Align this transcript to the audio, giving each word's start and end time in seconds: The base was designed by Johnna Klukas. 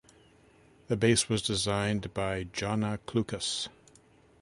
The 0.87 0.97
base 0.97 1.29
was 1.29 1.43
designed 1.43 2.11
by 2.15 2.45
Johnna 2.45 2.97
Klukas. 3.05 3.69